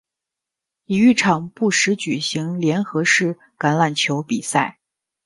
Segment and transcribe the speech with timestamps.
[0.87, 4.79] 体育场不时举行联合式橄榄球比赛。